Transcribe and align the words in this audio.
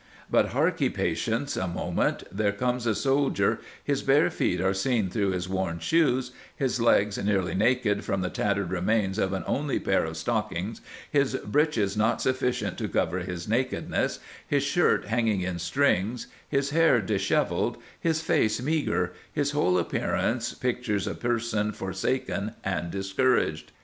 But 0.31 0.49
harkee 0.53 0.89
Pa 0.89 1.13
tience— 1.13 1.55
a 1.63 1.67
moment— 1.67 2.23
There 2.31 2.51
comes 2.51 2.87
a 2.87 2.95
Soldier— 2.95 3.59
His 3.91 4.01
bare 4.01 4.31
feet 4.31 4.59
are 4.59 4.73
seen 4.73 5.11
thro' 5.11 5.29
his 5.31 5.47
worn 5.47 5.77
Shoes— 5.77 6.31
his 6.55 6.79
legs 6.81 7.19
nearly 7.19 7.53
naked 7.53 8.03
from 8.03 8.21
the 8.21 8.31
tatter'd 8.31 8.71
remains 8.71 9.19
of 9.19 9.31
an 9.31 9.43
only 9.45 9.79
pair 9.79 10.03
of 10.05 10.17
stockings— 10.17 10.81
his 11.11 11.35
Breeches 11.45 11.95
not 11.95 12.19
sufficient 12.19 12.79
to 12.79 12.87
cover 12.87 13.19
his 13.19 13.47
Nakedness— 13.47 14.17
his 14.53 14.63
shirt 14.63 15.05
hanging 15.05 15.41
in 15.41 15.59
Strings— 15.59 16.25
his 16.57 16.71
hair 16.71 16.99
dishevell'd— 16.99 17.77
his 18.09 18.21
face 18.21 18.59
meagre— 18.59 19.13
his 19.39 19.51
whole 19.51 19.77
appearance 19.77 20.55
pictures 20.55 21.05
a 21.05 21.13
person 21.13 21.73
for 21.73 21.91
saken 21.91 22.53
& 22.89 22.89
discouraged. 22.89 23.71